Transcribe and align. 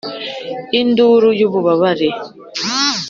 induru 0.79 1.29
y'ububabare, 1.39 2.07